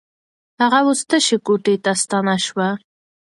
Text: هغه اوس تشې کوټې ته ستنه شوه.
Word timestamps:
هغه 0.61 0.79
اوس 0.85 0.99
تشې 1.09 1.37
کوټې 1.45 1.75
ته 1.83 1.91
ستنه 2.01 2.35
شوه. 2.45 2.69